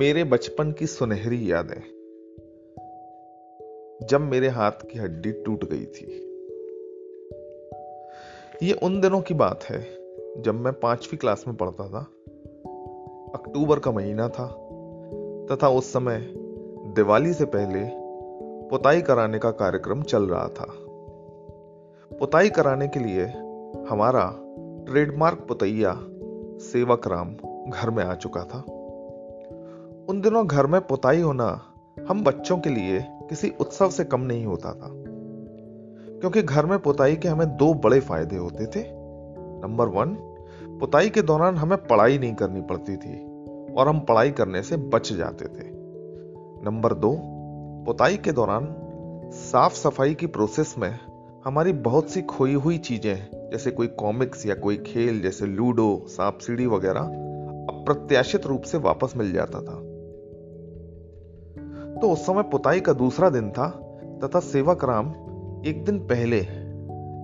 [0.00, 1.80] मेरे बचपन की सुनहरी यादें।
[4.06, 6.06] जब मेरे हाथ की हड्डी टूट गई थी।
[8.62, 9.80] ये उन दिनों की बात है,
[10.42, 12.00] जब मैं पांचवी क्लास में पढ़ता था।
[13.34, 14.46] अक्टूबर का महीना था,
[15.50, 16.32] तथा उस समय
[16.94, 17.88] दिवाली से पहले
[18.68, 20.66] पुताई कराने का कार्यक्रम चल रहा था।
[22.18, 23.24] पुताई कराने के लिए
[23.90, 24.36] हमारा
[24.88, 25.98] ट्रेडमार्क पुतैया
[26.58, 27.36] सेवक राम
[27.70, 28.79] घर में आ चुका था।
[30.10, 31.62] उन दिनों घर में पुताई होना
[32.08, 34.88] हम बच्चों के लिए किसी उत्सव से कम नहीं होता था।
[36.20, 38.84] क्योंकि घर में पुताई के हमें दो बड़े फ़ायदे होते थे।
[39.62, 40.06] नंबर वन
[40.80, 43.26] पुताई के दौरान हमें पढ़ाई नहीं करनी पड़ती थी
[43.72, 45.68] और हम पढ़ाई करने से बच जाते थे।
[46.64, 47.16] नंबर दो,
[47.86, 48.74] पुताई के दौरान
[49.32, 50.98] साफ़ सफ़ाई की प्रोसेस में
[51.44, 56.38] हमारी बहुत सी खोई हुई चीज़ें, जैसे कोई कॉमिक्स या कोई खेल, जैसे लूडो, सांप,
[56.38, 57.00] सीढ़ी वगैरह,
[57.70, 59.89] अप्रत्याशित रूप से वापस मिल जाता था।
[62.00, 63.68] तो उस समय पुताई का दूसरा दिन था,
[64.24, 65.08] तथा सेवक राम
[65.66, 66.40] एक दिन पहले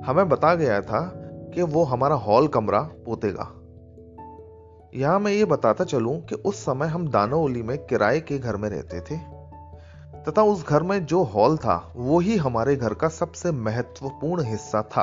[0.07, 1.01] हमें बता गया था
[1.55, 3.53] कि वो हमारा हॉल कमरा पोतेगा।
[4.95, 8.69] यहाँ मैं ये बताता चलूँ कि उस समय हम दानोली में किराए के घर में
[8.69, 9.17] रहते थे,
[10.23, 14.83] तथा उस घर में जो हॉल था, वो ही हमारे घर का सबसे महत्वपूर्ण हिस्सा
[14.83, 15.03] था,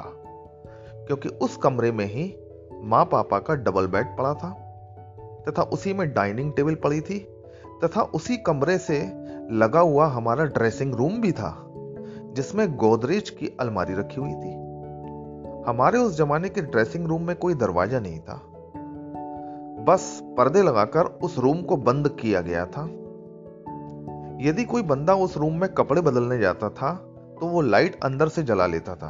[1.08, 2.34] क्योंकि उस कमरे में ही
[2.84, 4.50] माँ पापा का डबल बेड पड़ा था,
[5.50, 7.28] तथा उसी में डाइनिंग टेबल पड़ी थी
[7.84, 9.00] तथा उसी कमरे से
[9.52, 11.56] लगा हुआ हमारा ड्रेसिंग रूम भी था,
[12.34, 14.52] जिसमें गोदरेज की अलमारी रखी हुई थी।
[15.68, 18.42] हमारे उस जमाने के ड्रेसिंग रूम में कोई दरवाज़ा नहीं था।
[19.88, 22.84] बस पर्दे लगाकर उस रूम को बंद किया गया था।
[24.42, 26.94] यदि कोई बंदा उस रूम में कपड़े बदलने जाता था
[27.40, 29.10] तो वो लाइट अंदर से जला लेता था।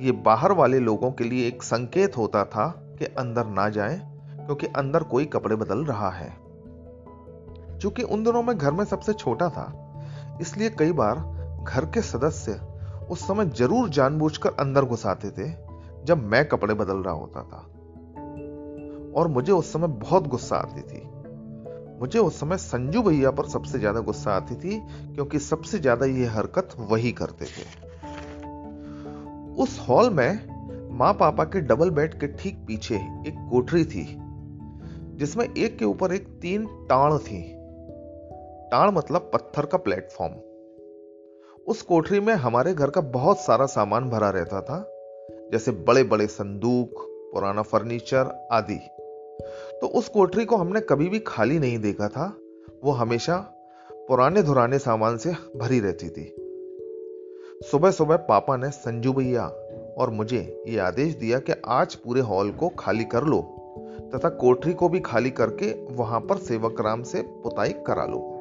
[0.00, 3.98] ये बाहर वाले लोगों के लिए एक संकेत होता था कि अंदर ना जाएँ,
[4.36, 6.45] क्योंकि अंदर कोई कपड़े बदल रहा है।
[7.78, 9.72] चूँकि उन दिनों में घर में सबसे छोटा था,
[10.40, 11.18] इसलिए कई बार
[11.64, 12.60] घर के सदस्य
[13.10, 15.50] उस समय ज़रूर जानबूझकर अंदर घुसाते थे
[16.04, 17.58] जब मैं कपड़े बदल रहा होता था।
[19.16, 21.02] और मुझे उस समय बहुत गुस्सा आती थी।
[22.00, 24.80] मुझे उस समय संजू भैया पर सबसे ज़्यादा गुस्सा आती थी,
[25.14, 27.64] क्योंकि सबसे ज़्यादा ये हरकत वही करते थे।
[29.54, 34.06] उस हॉल में माँ पापा के डबल बेड के ठीक पीछे एक कोठरी थी,
[35.18, 37.42] जिसमें एक के ऊपर एक तीन टाण थी।
[38.76, 40.32] टाण मतलब पत्थर का प्लेटफॉर्म।
[41.66, 44.90] उस कोठरी में हमारे घर का बहुत सारा सामान भरा रहता था,
[45.52, 46.90] जैसे बड़े बड़े संदूक,
[47.34, 48.78] पुराना फर्नीचर आदि।
[49.80, 52.36] तो उस कोठरी को हमने कभी भी खाली नहीं देखा था,
[52.84, 53.36] वो हमेशा
[53.92, 56.36] पुराने धुराने सामान से भरी रहती थी।
[57.70, 59.46] सुबह सुबह पापा ने संजू भैया
[59.98, 63.40] और मुझे ये आदेश दिया कि आज पूरे हॉल को खाली कर लो,
[64.14, 68.35] तथा कोठरी को भी खाली करके वहाँ पर सेवक राम से पुताई करा लो।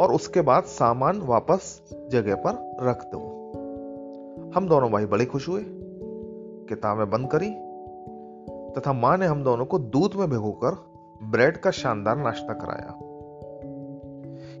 [0.00, 3.18] और उसके बाद सामान वापस जगह पर रख दो।
[4.54, 5.64] हम दोनों भाई बड़े खुश हुए।
[6.68, 7.50] किताबें बंद करी
[8.80, 10.74] तथा माँ ने हम दोनों को दूध में भिगोकर
[11.22, 12.94] ब्रेड का शानदार नाश्ता कराया।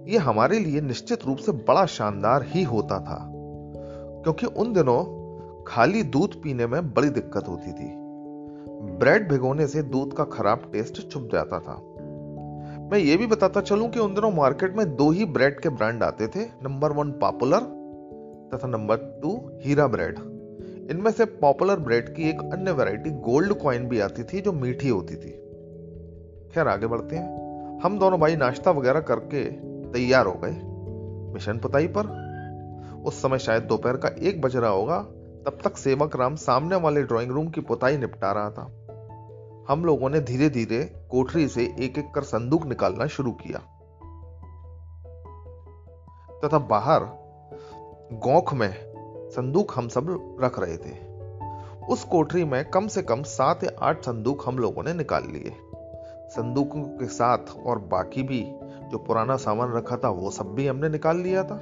[0.08, 3.32] यह हमारे लिए निश्चित रूप से बड़ा शानदार ही होता था,
[4.22, 5.26] क्योंकि उन दिनों
[5.66, 7.94] खाली दूध पीने में बड़ी दिक्कत होती थी।
[8.98, 11.95] ब्रेड भिगोने से दूध का खराब टेस्ट छुप जाता था।
[12.92, 16.02] मैं ये भी बताता चलूँ कि उन दिनों मार्केट में दो ही ब्रेड के ब्रांड
[16.02, 17.60] आते थे, नंबर वन पॉपुलर
[18.54, 20.18] तथा नंबर टू हीरा ब्रेड।
[20.90, 24.88] इनमें से पॉपुलर ब्रेड की एक अन्य वैरायटी गोल्ड कॉइन भी आती थी, जो मीठी
[24.88, 25.30] होती थी।
[26.54, 29.44] खैर, आगे बढ़ते हैं। हम दोनों भाई नाश्ता वगैरह करके
[29.92, 30.60] तैयार हो गए
[31.34, 32.26] मिशन पुताई पर।
[33.04, 34.98] उस समय शायद दोपहर का एक बज रहा होगा,
[35.46, 38.85] तब तक सेवक राम सामने वाले ड्राइंग रूम की पुताई निपटा रहा था।
[39.68, 43.58] हम लोगों ने धीरे धीरे कोठरी से एक एक कर संदूक निकालना शुरू किया।
[46.44, 47.00] तथा बाहर
[48.12, 48.74] गौख में
[49.30, 50.94] संदूक हम सब रख रहे थे।
[51.86, 55.52] उस कोठरी में कम से कम सात या आठ संदूक हम लोगों ने निकाल लिए।
[56.28, 58.42] संदूकों के साथ और बाकी भी
[58.88, 61.56] जो पुराना सामान रखा था, वो सब भी हमने निकाल लिया था।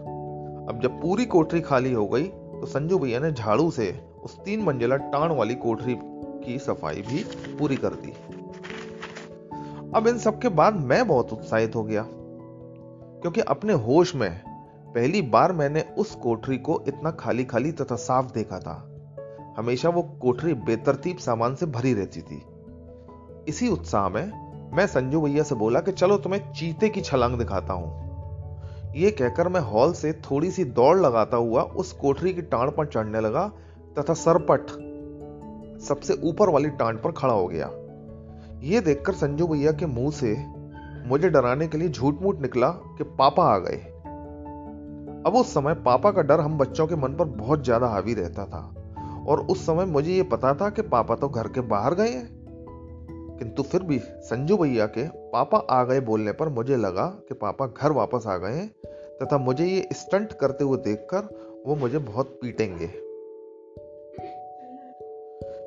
[0.69, 4.63] अब जब पूरी कोठरी खाली हो गई तो संजू भैया ने झाड़ू से उस तीन
[4.63, 5.99] मंजिला टाण वाली कोठरी
[6.47, 7.25] की सफ़ाई भी
[7.59, 8.13] पूरी कर दी।
[9.95, 12.07] अब इन सब के बाद मैं बहुत उत्साहित हो गया,
[13.23, 14.31] क्योंकि अपने होश में
[14.95, 18.75] पहली बार मैंने उस कोठरी को इतना खाली खाली तथा साफ़ देखा था।
[19.57, 22.43] हमेशा वो कोठरी बेतरतीब सामान से भरी रहती थी।
[23.49, 27.73] इसी उत्साह में मैं संजू भैया से बोला कि चलो तुम्हें चीते की छलांग दिखाता
[27.73, 32.71] हूँ। यह कहकर मैं हॉल से थोड़ी सी दौड़ लगाता हुआ उस कोठरी की टाण
[32.71, 33.47] पर चढ़ने लगा
[33.99, 34.71] तथा सरपट
[35.85, 37.71] सबसे ऊपर वाली टांड पर खड़ा हो गया।
[38.63, 40.37] यह देखकर संजू भैया के मुँह से
[41.09, 43.77] मुझे डराने के लिए झूठ मूठ निकला कि पापा आ गए।
[45.27, 48.45] अब उस समय पापा का डर हम बच्चों के मन पर बहुत ज़्यादा हावी रहता
[48.45, 48.63] था
[49.29, 52.29] और उस समय मुझे ये पता था कि पापा तो घर के बाहर गए हैं।
[53.39, 57.67] किंतु फिर भी संजू भैया के पापा आ गए बोलने पर मुझे लगा कि पापा
[57.67, 58.67] घर वापस आ गए
[59.23, 62.87] तथा मुझे ये स्टंट करते हुए देखकर वो मुझे बहुत पीटेंगे।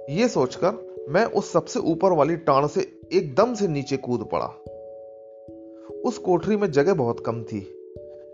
[0.09, 2.81] ये सोचकर मैं उस सबसे ऊपर वाली टाण से
[3.13, 4.45] एकदम से नीचे कूद पड़ा।
[6.05, 7.59] उस कोठरी में जगह बहुत कम थी।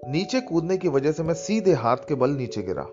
[0.08, 2.84] नीचे कूदने की वजह से मैं सीधे हाथ के बल नीचे गिरा।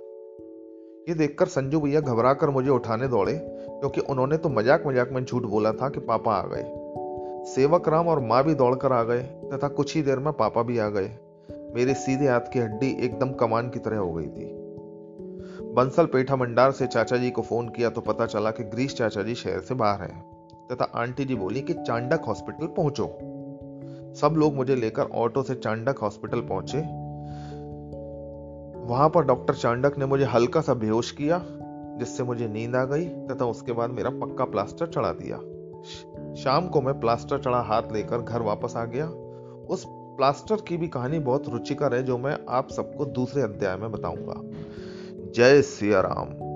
[1.09, 5.25] ये देखकर संजू भैया घबरा कर मुझे उठाने दौड़े, क्योंकि उन्होंने तो मज़ाक मज़ाक में
[5.25, 6.65] झूठ बोला था कि पापा आ गए।
[7.47, 10.79] सेवक राम और माँ भी दौड़कर आ गए, तथा कुछ ही देर में पापा भी
[10.79, 11.11] आ गए।
[11.75, 14.60] मेरे सीधे हाथ की हड्डी एकदम कमान की तरह हो गई थी।
[15.75, 19.23] बंसल पेठा मंडार से चाचा जी को फ़ोन किया तो पता चला कि ग्रीस चाचा
[19.23, 20.25] जी शहर से बाहर हैं।
[20.73, 23.07] तथा आंटी जी बोली कि चांडक हॉस्पिटल पहुंचो।
[24.15, 26.79] सब लोग मुझे लेकर ऑटो से चांडक हॉस्पिटल पहुँचे।
[28.87, 31.45] वहाँ पर डॉक्टर चांडक ने मुझे हल्का सा बेहोश किया,
[31.99, 35.37] जिससे मुझे नींद आ गई, तथा उसके बाद मेरा पक्का प्लास्टर चढ़ा दिया।
[36.35, 39.07] शाम को मैं प्लास्टर चढ़ा हाथ लेकर घर वापस आ गया।
[39.69, 43.93] उस प्लास्टर की भी कहानी बहुत रुचिकर है, जो मैं आप सबको दूसरे अध्याय में
[43.93, 44.50] बताऊँगा।
[45.35, 46.50] जय सिया राम।